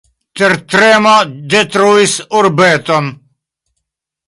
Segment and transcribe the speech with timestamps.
[0.39, 1.13] Tertremo
[1.53, 3.13] detruis urbeton.